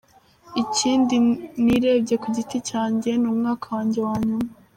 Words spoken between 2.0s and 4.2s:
ku giti cyanjye ni umwaka wanjye wa